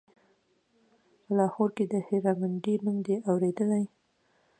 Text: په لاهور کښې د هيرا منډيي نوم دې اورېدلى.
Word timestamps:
په 1.23 1.31
لاهور 1.37 1.69
کښې 1.75 1.85
د 1.93 1.95
هيرا 2.07 2.33
منډيي 2.39 2.75
نوم 2.85 2.97
دې 3.05 3.15
اورېدلى. 3.29 3.83